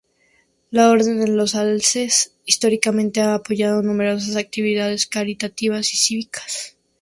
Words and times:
La 0.71 0.89
Orden 0.89 1.19
de 1.19 1.27
los 1.27 1.53
Alces 1.53 2.33
históricamente 2.47 3.21
ha 3.21 3.35
apoyado 3.35 3.83
numerosas 3.83 4.35
actividades 4.35 5.05
caritativas 5.05 5.93
y 5.93 5.97
cívicas. 5.97 6.75